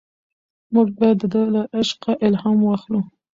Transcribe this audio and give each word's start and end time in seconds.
موږ 0.73 0.87
باید 0.97 1.17
د 1.21 1.23
ده 1.33 1.41
له 1.53 1.61
عشقه 1.77 2.11
الهام 2.27 2.59
واخلو. 2.63 2.99